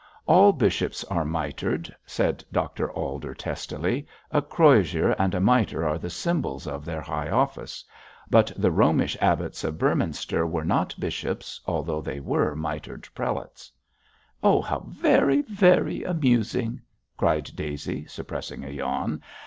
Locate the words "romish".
8.71-9.15